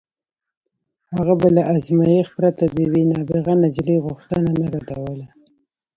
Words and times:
هغه 1.15 1.33
به 1.41 1.47
له 1.55 1.63
ازمایښت 1.75 2.31
پرته 2.37 2.63
د 2.67 2.75
یوې 2.85 3.03
نابغه 3.11 3.53
نجلۍ 3.63 3.97
غوښتنه 4.05 4.49
نه 4.59 4.67
ردوله 4.73 5.27